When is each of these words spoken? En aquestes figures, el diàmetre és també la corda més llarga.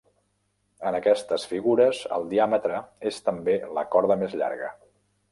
En 0.91 0.95
aquestes 0.99 1.43
figures, 1.49 1.99
el 2.17 2.25
diàmetre 2.31 2.79
és 3.11 3.19
també 3.27 3.55
la 3.79 3.83
corda 3.97 4.17
més 4.23 4.33
llarga. 4.41 4.71